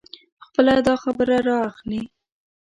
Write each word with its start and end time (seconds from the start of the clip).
خپله 0.45 0.73
داخبره 0.87 1.37
را 1.47 1.55
اخلي. 1.69 2.01